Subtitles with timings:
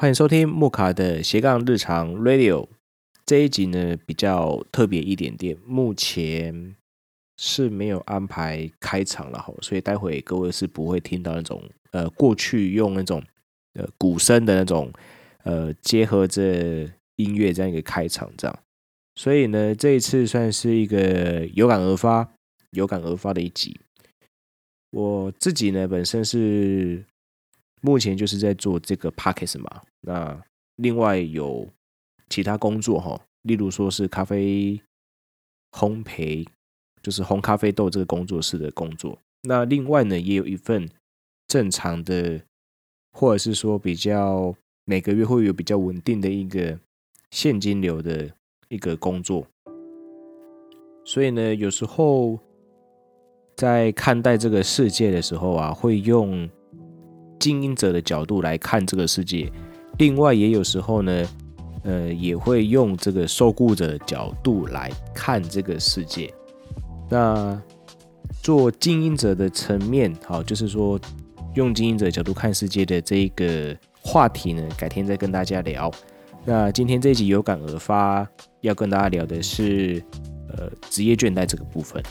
[0.00, 2.66] 欢迎收听木卡的斜杠日常 Radio。
[3.26, 6.74] 这一集呢比较特别一点点，目前
[7.36, 13.22] 是没有安排开场了哈，所以待会各位是不会听到那种呃过去用那种
[13.74, 14.90] 呃鼓声的那种
[15.42, 18.58] 呃结合着音乐这样一个开场这样。
[19.16, 22.26] 所以呢，这一次算是一个有感而发、
[22.70, 23.78] 有感而发的一集。
[24.92, 27.04] 我自己呢本身是。
[27.82, 30.38] 目前就是在做这个 Podcast 嘛，那
[30.76, 31.66] 另外有
[32.28, 34.78] 其他工作哈，例如说是咖啡
[35.72, 36.46] 烘焙，
[37.02, 39.18] 就是烘咖啡豆这个工作室的工作。
[39.42, 40.88] 那另外呢，也有一份
[41.48, 42.42] 正常的，
[43.12, 46.78] 或者是说比较每个月会有比较稳定的一个
[47.30, 48.30] 现金流的
[48.68, 49.46] 一个工作。
[51.04, 52.38] 所以呢，有时候
[53.56, 56.46] 在看待这个世界的时候啊，会用。
[57.40, 59.50] 经营者的角度来看这个世界，
[59.98, 61.28] 另外也有时候呢，
[61.82, 66.32] 呃，也会用这个受雇者的角度来看这个世界。
[67.08, 67.60] 那
[68.42, 71.00] 做经营者的层面，好，就是说
[71.54, 75.90] 用经营者角度看世界的这一个话题呢，改天再跟大家聊。
[76.44, 78.26] 那今天这一集有感而发，
[78.60, 80.02] 要跟大家聊的是
[80.50, 82.02] 呃职业倦怠这个部分。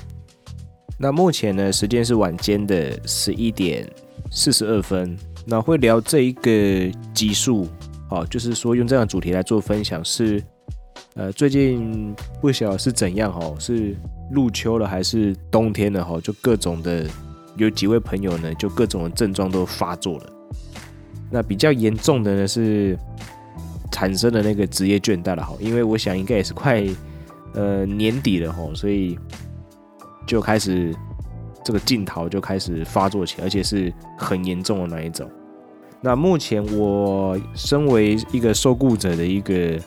[0.98, 3.88] 那目前呢，时间是晚间的十一点。
[4.32, 7.68] 四十二分，那会聊这一个集数，
[8.10, 10.42] 哦，就是说用这样主题来做分享是，
[11.16, 13.96] 呃，最近不晓是怎样哦，是
[14.32, 17.06] 入秋了还是冬天了哈，就各种的，
[17.58, 20.34] 有几位朋友呢，就各种的症状都发作了。
[21.32, 22.98] 那比较严重的呢是
[23.92, 26.86] 产生了那个职业倦怠了哈，因为我想应该也是快
[27.56, 29.18] 呃年底了哈，所以
[30.28, 30.96] 就开始。
[31.70, 35.30] 这个劲头就开始发作起来，而且是很严重的那一种。
[36.02, 39.80] 那目前我身为一个受雇者的一个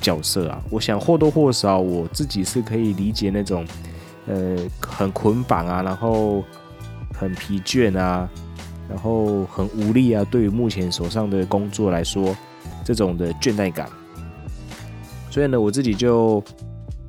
[0.00, 3.66] 角色啊，我想或多或少我自己是可以理解那种
[4.26, 6.42] 呃很捆绑啊，然后
[7.12, 8.26] 很疲倦啊，
[8.88, 12.34] 然后很无力啊，对于目前手上的工作来说，
[12.82, 13.90] 这种的倦怠感。
[15.30, 16.42] 所以呢，我自己就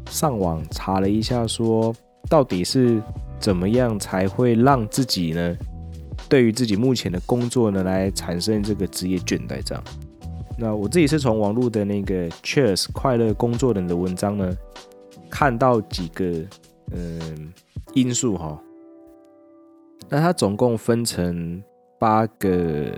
[0.09, 1.95] 上网查了一下，说
[2.29, 3.01] 到底是。
[3.39, 5.57] 怎么样才会让自己呢？
[6.27, 9.61] 对于自己目前的工作呢，来产生这个职业倦怠？
[9.63, 9.83] 这样，
[10.57, 14.57] 那我自己是从网络的那个 Cheers 快乐工作人的文章呢，
[15.29, 16.25] 看到几个
[16.91, 17.53] 嗯
[17.93, 18.59] 因素哈。
[20.09, 21.63] 那它总共分成
[21.99, 22.91] 八个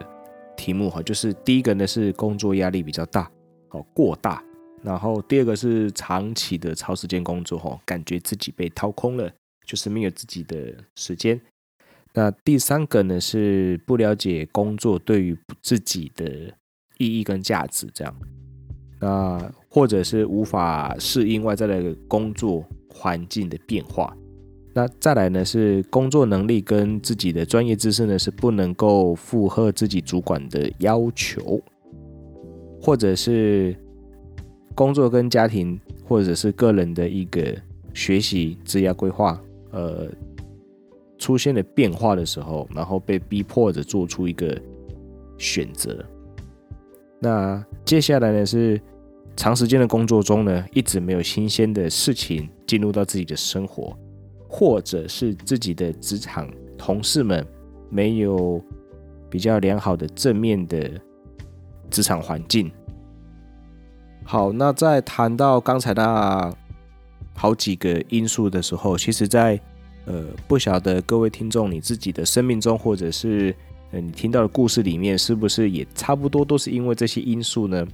[0.55, 3.29] 题目哈，就是第一个呢是工作压力比较大，
[3.69, 4.41] 哦过大，
[4.81, 9.29] 然后第二个是长期的长时间工作哈，感觉自己被掏空了。
[9.69, 11.39] 就是没有自己的时间。
[12.15, 16.25] 那第三个呢，是不了解工作对于自己的
[16.97, 18.15] 意义跟价值，这样。
[18.99, 24.17] 那或者是无法适应外在的工作环境的变化。
[24.73, 31.61] 那再来呢，是工作能力跟自己的专业知识呢，是不能够符合自己主管的要求，
[32.81, 33.75] 或者是
[34.73, 37.55] 工作跟家庭或者是个人的一个
[37.93, 39.39] 学习职业规划。
[39.71, 40.07] 呃，
[41.17, 44.59] 出现了变化的时候，然后被逼迫着做出一个
[45.37, 46.03] 选择。
[47.19, 48.81] 那接下来呢，是
[49.35, 53.95] 长时间的工作中呢，一直没有新鲜的事情进入到自己的生活，
[54.47, 57.45] 或者是自己的职场同事们
[57.89, 58.59] 没有
[59.29, 60.89] 比较良好的正面的
[61.89, 62.71] 职场环境。
[64.23, 66.51] 好，那在谈到刚才那。
[67.39, 69.57] 好几个因素的时候，其实在，
[70.03, 73.55] 呃不晓得各位听众你自己的生命中，或者是
[73.91, 77.87] 呃你听到的故事里面，是不是也差不多都是因为这些因素呢？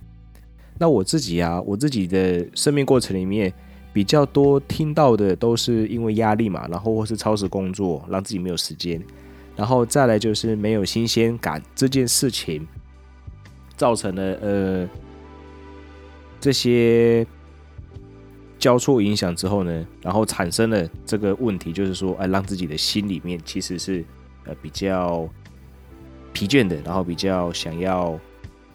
[0.79, 3.53] 那我自己啊，我自己的生命过程里面
[3.93, 8.99] 比较多听到的都是因为压力嘛，然后或是超时工作让自己没有时间，
[9.55, 12.67] 然后再来就是没有新鲜感这件事情，
[13.77, 14.89] 造成了呃
[16.41, 17.23] 这些。
[18.57, 24.03] 交错影响之后呢，然后产生了这个问题，就是说，哎，让自己的心里面其实是
[24.45, 25.27] 呃比较
[26.33, 28.17] 疲倦的，然后比较想要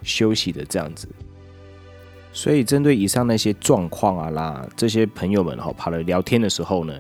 [0.03, 1.09] 休息的这样子。
[2.33, 6.95] 所以，针对以上那些状况啊啦，这些朋友们哈，跑来聊天的时候呢，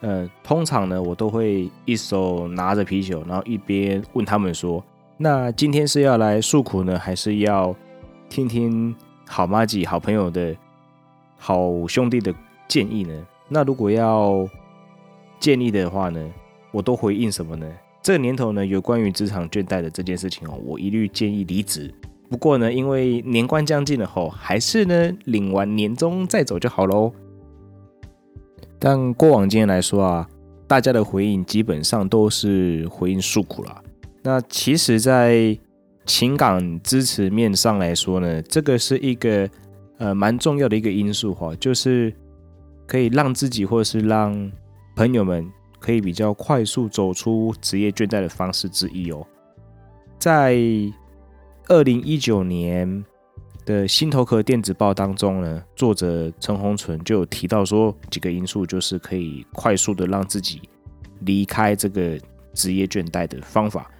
[0.00, 4.82] 呃，通常呢，我都会一手拿着啤酒，然后一边问他们说
[5.18, 7.76] ：“那今天是要来诉苦呢，还是要
[8.30, 8.96] 听听
[9.28, 10.56] 好妈吉好朋友的？”
[11.46, 12.34] 好兄弟的
[12.66, 13.12] 建议呢？
[13.50, 14.48] 那如果要
[15.38, 16.32] 建议的话呢，
[16.72, 17.70] 我都回应什么呢？
[18.02, 21.92] 这个年头呢，有关于职场倦怠的这件事情哦，我一律建议离职
[22.30, 27.12] 不过呢，因为年关将近了后，还是呢领完年终再走就好喽。
[28.78, 30.26] 但过往经验来说啊，
[30.66, 33.82] 大家的回应基本上都是回应诉苦啦。
[34.22, 35.58] 那其实，在
[36.06, 39.46] 情感支持面上来说呢，这个是一个
[39.98, 42.12] 呃蛮重要的一个因素哈，就是
[42.86, 44.50] 可以让自己或是让
[44.96, 49.26] 朋友们可以比较快速走出职业倦怠的方式之一哦。
[50.18, 50.56] 在
[51.68, 53.04] 二零一九年
[53.64, 60.60] 的心头壳电子报当中呢，作者陈鸿纯就有提到说几个因素，就是可以快速的让自己
[61.20, 62.18] 离开这个
[62.52, 63.90] 职业倦怠的方法。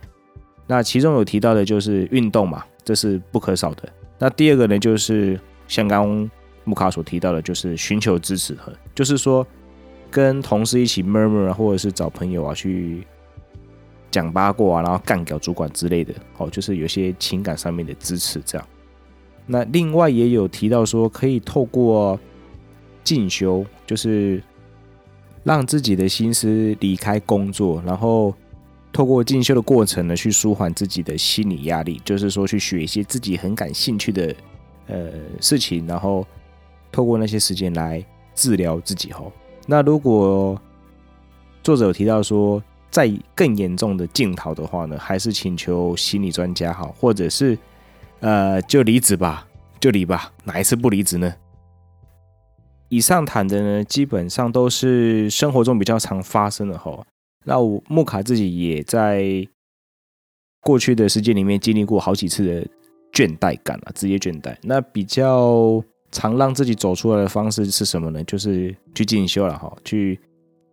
[0.67, 3.89] 那其中有提到的就是运动嘛，这是不可少的。
[4.19, 5.39] 那第二个呢，就是
[5.69, 6.31] 像刚刚
[6.65, 9.47] 木卡所提到的，就是寻求支持和，就是说
[10.11, 13.07] 跟同事一起 murmur 啊，或者是找朋友啊去
[14.11, 18.67] 讲八卦啊，然后干掉主管之类的，哦，就是有些情感上面的支持这样。
[19.47, 22.19] 那另外也有提到说，可以透过
[23.03, 24.43] 进修，就是
[25.43, 28.35] 让自己的心思离开工作，然后。
[28.93, 34.33] 透过进修的过程呢，去舒缓自己的心理压力，就是说去学一些自己很感兴趣的
[34.87, 36.27] 呃事情，然后
[36.91, 38.05] 透过那些时间来
[38.35, 39.33] 治疗自己吼。
[39.67, 40.61] 那如果
[41.63, 47.59] 作者有提到说，在更严重的境头的话呢，还是请求心理专家好，或者是
[48.21, 49.47] 呃就离职吧，
[49.81, 51.35] 就离吧，哪一次不离职呢？
[52.91, 57.05] 以上谈的呢，基本上都是生活中比较常发生的吼。
[57.45, 59.47] 那我木卡自己也在
[60.61, 62.69] 过去的时间里面经历过好几次的
[63.15, 64.55] 倦怠感啊，职业倦怠。
[64.63, 68.23] 那比较常让自己走出来的方式是什么呢？
[68.25, 70.19] 就是去进修了哈，去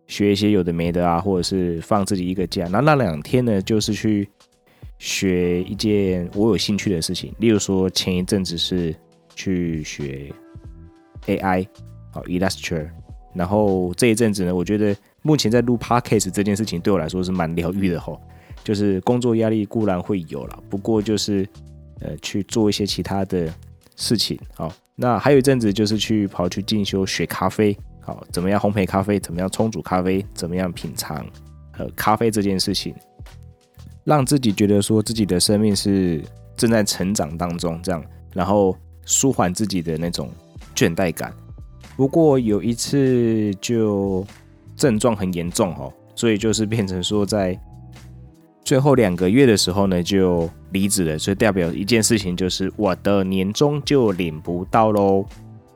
[0.08, 2.66] 学一些有的没的啊，或者是放自己一个假。
[2.66, 4.28] 那那两天呢，就是去
[4.98, 8.94] 学一件我有兴趣的事情，例如说前一阵子是
[9.34, 10.30] 去学
[11.26, 11.66] AI
[12.10, 12.90] 好 Illustrator，
[13.32, 14.94] 然后这一阵子呢，我觉得。
[15.24, 18.20] 目前在录 Podcast 这件事情对我来说是蛮疗愈的吼，
[18.64, 21.48] 就是工作压力固然会有啦，不过就是
[22.02, 23.52] 呃去做一些其他的
[23.96, 24.38] 事情。
[24.54, 31.24] 好，那还有一阵子就是去跑去进修学咖啡，好，怎么样烘焙咖啡，怎么样冲煮咖啡，怎么样品尝
[31.78, 32.94] 呃咖啡这件事情，
[34.04, 36.22] 让自己觉得说自己的生命是
[36.56, 38.04] 正在成长当中，这样，
[38.34, 40.30] 然后舒缓自己的那种
[40.74, 41.32] 倦怠感。
[41.96, 44.26] 不过有一次就。
[44.74, 47.56] 症状很严重哦，所以就是变成说，在
[48.64, 51.18] 最后两个月的时候呢，就离职了。
[51.18, 55.24] 所以代表一件事情，就是我的年终就领不到喽。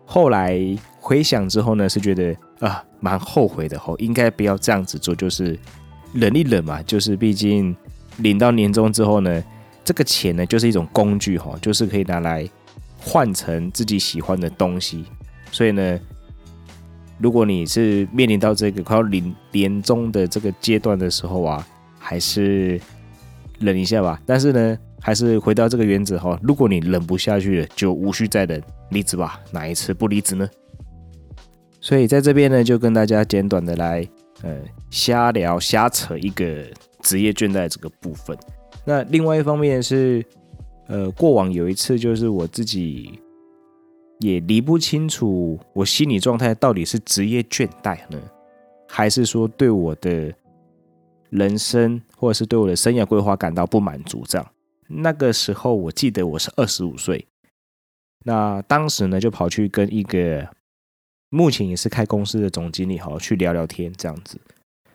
[0.04, 0.58] 后来
[1.00, 5.58] 回想之后呢，是觉得啊，蛮后悔的吼，应该不要这样子做，就是
[6.12, 6.82] 忍一忍嘛。
[6.82, 7.74] 就是毕竟
[8.18, 9.42] 领到年终之后呢，
[9.84, 12.48] 这个钱呢，就是一种工具哈，就是可以拿来
[12.98, 15.04] 换成自己喜欢的东西。
[15.50, 16.00] 所以呢。
[17.18, 21.66] 如果你是面临到这个快要领年终的这个阶段的时候啊，
[22.06, 22.80] 还是
[23.58, 24.22] 忍一下吧。
[24.24, 29.40] 但是呢，还是回到这个原则哈，如果你忍不下去了，就无需再忍，离职吧。
[29.50, 30.48] 哪一次不离职呢？
[31.80, 34.06] 所以在这边呢，就跟大家简短的来
[34.42, 34.56] 呃
[34.90, 36.64] 瞎聊瞎扯一个
[37.00, 38.38] 职业倦怠这个部分。
[38.84, 40.24] 那另外一方面是
[40.86, 43.18] 呃过往有一次就是我自己。
[44.20, 48.18] 也理不清楚我心理状态到底是职业倦怠呢，
[48.88, 50.32] 还是说对我的
[51.30, 54.24] 人生或者是对我的生涯规划感到不满足？
[54.26, 54.52] 这样，
[54.88, 57.26] 那个时候我记得我是二十五岁，
[58.24, 60.48] 那当时呢就跑去跟一个
[61.28, 64.40] 目前也是开公司的总经理哈去聊聊天，这样子，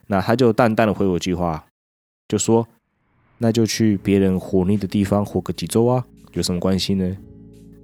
[0.08, 1.66] 那他就淡淡的回我句话，
[2.28, 2.68] 就说
[3.40, 7.18] ：“那就去别人活腻的地方活个几周啊，有什么关系呢？”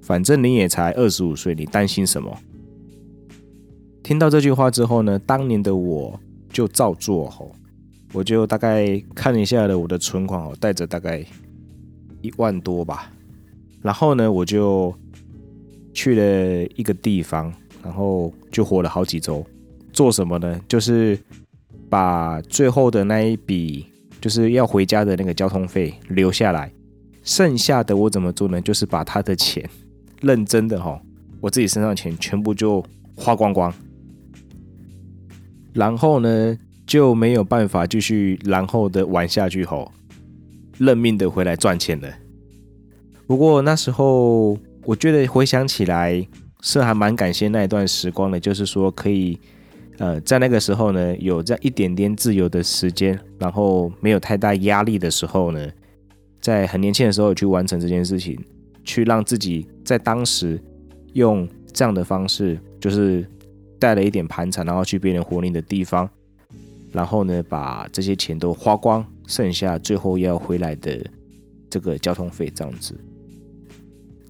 [0.02, 2.38] 反正你也才二十五岁，你担心什么？
[4.02, 6.18] 听到这句话之后呢，当年的我
[6.50, 7.54] 就照做吼，
[8.14, 11.24] 我就大概看了一下了我的存款哦，带着大概
[12.22, 13.12] 一万多吧，
[13.82, 14.94] 然后呢，我就
[15.94, 19.46] 去了一个地方，然后就活了好几周。
[19.92, 20.60] 做什么呢？
[20.68, 21.18] 就是
[21.90, 23.86] 把最后的那一笔，
[24.22, 26.72] 就是要回家的那个交通费留下来，
[27.24, 28.62] 剩下的我怎么做呢？
[28.62, 29.68] 就是把他的钱。
[30.22, 31.00] 认真的哈，
[31.40, 32.84] 我自己身上的钱全部就
[33.16, 33.74] 花光光，
[35.74, 39.92] 然后呢就没有办法继续然后的玩下去吼，
[40.80, 42.10] 认命的回来赚钱了。
[43.28, 46.26] 不过那时候我觉得回想起来
[46.62, 49.38] 是还蛮感谢那一段时光的，就是说可以
[49.98, 55.70] 呃在那个时候呢有这样一点点自由的时间，然后没有太大压力的时候呢，
[56.40, 58.40] 在很年轻的时候去完成这件事情。
[58.90, 60.58] 去让自己在当时
[61.12, 63.30] 用这样的方式，就是
[63.78, 66.10] 带了一点盘缠，然后去别人活腻的地方，
[66.98, 71.00] 然后呢，把这些钱都花光，剩下最后要回来的
[71.70, 73.00] 这个交通费这样子。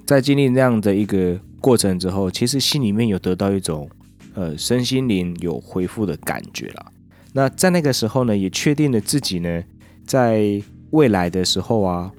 [0.06, 3.90] 在经历那样的一个过程之后，其实心里面有得到一种
[4.34, 6.92] 呃身心灵有恢复的感觉了。
[7.32, 9.64] 那在那个时候呢，也确定了自己呢，
[10.06, 12.12] 在未来的时候啊，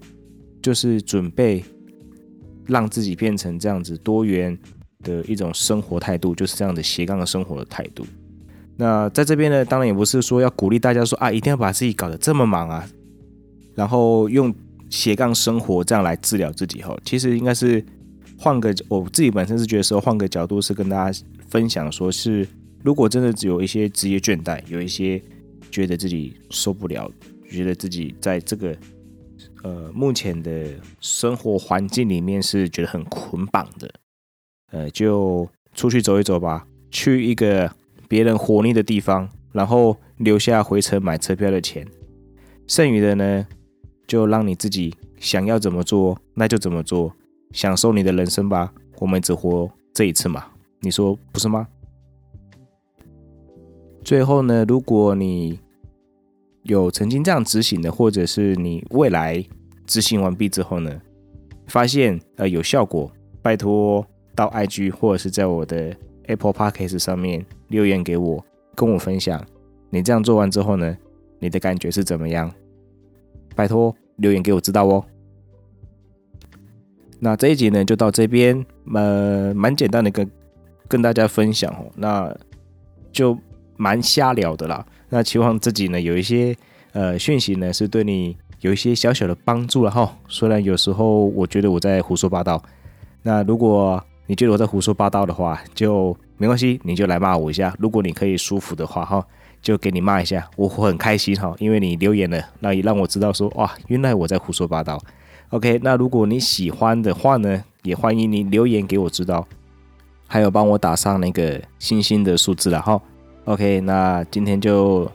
[0.62, 1.62] 就是准备
[2.66, 4.58] 让自己变成这样子多元
[5.02, 8.06] 的一种生活态度，就是这样的斜杠的生活的态度。
[8.78, 12.88] 那在这边呢，当然也不是说要鼓励大家说啊，一定要把自己搞得这么忙啊，
[13.74, 14.54] 然后用
[14.88, 16.96] 斜杠生活这样来治疗自己哈。
[17.04, 17.84] 其实应该是
[18.38, 22.48] 换个，我自己本身是觉得说，换个角度是跟大家分享，说是。
[22.84, 25.20] 如果真的只有一些职业倦怠，有一些
[25.68, 27.10] 觉得自己受不了，
[27.50, 28.74] 觉得自己在这个
[29.64, 30.68] 呃目前的
[31.00, 33.90] 生活环境里面是觉得很捆绑的，
[34.70, 37.68] 呃，就出去走一走吧，去一个
[38.08, 41.86] 别人活腻的地方，然后留下回程买车票的钱，
[42.66, 43.46] 剩余的呢，
[44.06, 47.12] 就让你自己想要怎么做那就怎么做，
[47.52, 48.72] 享受你的人生吧。
[48.98, 50.46] 我们只活这一次嘛，
[50.80, 51.68] 你说不是吗？
[54.02, 55.60] 最后呢，如果你
[56.62, 59.44] 有曾经这样执行的，或者是你未来
[59.86, 61.00] 执行完毕之后呢，
[61.66, 63.12] 发现呃有效果，
[63.42, 65.94] 拜托到 IG 或者是在我的
[66.28, 68.42] Apple Podcast 上面留言给我，
[68.74, 69.44] 跟我分享
[69.90, 70.96] 你这样做完之后呢，
[71.40, 72.48] 你的感觉是怎么样？
[73.56, 75.04] 拜托留言给我知道哦。
[77.18, 80.30] 那这一集呢就到这边，呃，蛮简单的跟
[80.86, 82.32] 跟大家分享哦，那
[83.10, 83.36] 就。
[83.80, 86.52] 蛮瞎聊的啦，那期望自己呢有一些
[86.94, 90.18] 呃讯息呢是对你有一些小小的帮助了哈。
[90.26, 92.60] 虽然有时候我觉得我在胡说八道，
[93.22, 97.74] 那如果你觉得我在胡说八道的话，就没关系，你就来骂我一下。
[97.78, 99.26] 如果你可以舒服的话哈，
[99.62, 105.02] 就给你骂一下，我很开心哈，因为你留言了，那也让我知道说哇，原来我在胡说八道。
[105.48, 109.48] OK，那如果你喜欢的话呢，也欢迎你留言给我知道，
[110.26, 113.00] 还有帮我打上那个星星的数字了哈。
[113.46, 115.10] OK，那今天就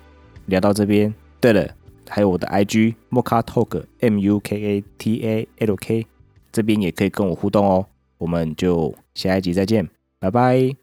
[0.48, 1.14] 聊到这边。
[1.40, 1.70] 对了，
[2.10, 6.08] 还有我的 IG Muka Talk M U K A T A L K，
[6.52, 7.86] 这边也可以跟我互动哦。
[8.24, 10.83] 我们就下一集再见，拜拜。